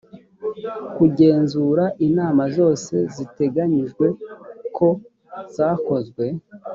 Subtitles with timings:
[0.95, 4.05] kugenzura inama zose ziteganyijwe
[4.77, 4.87] ko
[5.55, 6.25] zakozwe